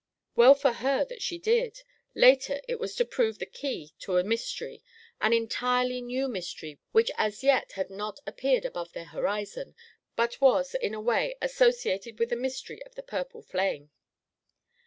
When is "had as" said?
7.09-7.43